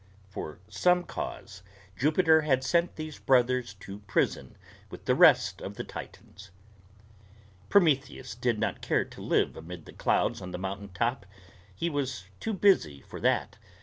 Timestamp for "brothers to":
3.19-3.99